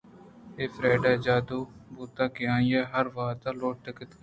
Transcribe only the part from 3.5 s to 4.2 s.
لوٹیتگ